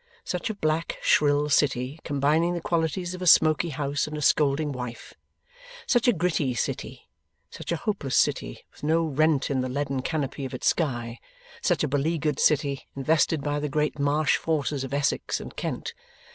[0.23, 4.71] Such a black shrill city, combining the qualities of a smoky house and a scolding
[4.71, 5.13] wife;
[5.85, 7.07] such a gritty city;
[7.51, 11.19] such a hopeless city, with no rent in the leaden canopy of its sky;
[11.61, 15.93] such a beleaguered city, invested by the great Marsh Forces of Essex and Kent.